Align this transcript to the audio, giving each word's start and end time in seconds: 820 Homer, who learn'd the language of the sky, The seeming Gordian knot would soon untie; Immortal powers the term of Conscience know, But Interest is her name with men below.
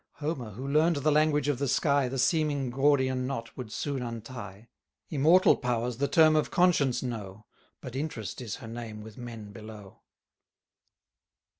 820 0.15 0.23
Homer, 0.25 0.57
who 0.57 0.67
learn'd 0.73 0.95
the 1.03 1.11
language 1.11 1.47
of 1.47 1.59
the 1.59 1.67
sky, 1.67 2.07
The 2.07 2.17
seeming 2.17 2.71
Gordian 2.71 3.27
knot 3.27 3.55
would 3.55 3.71
soon 3.71 4.01
untie; 4.01 4.67
Immortal 5.11 5.55
powers 5.55 5.97
the 5.97 6.07
term 6.07 6.35
of 6.35 6.49
Conscience 6.49 7.03
know, 7.03 7.45
But 7.81 7.95
Interest 7.95 8.41
is 8.41 8.55
her 8.55 8.67
name 8.67 9.01
with 9.01 9.15
men 9.19 9.51
below. 9.51 10.01